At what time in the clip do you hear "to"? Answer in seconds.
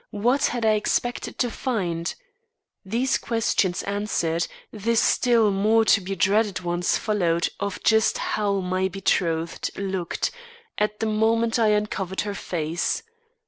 1.37-1.51, 5.85-6.01